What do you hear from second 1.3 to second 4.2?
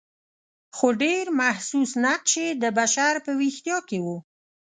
محسوس نقش یې د بشر په ویښتیا کې و.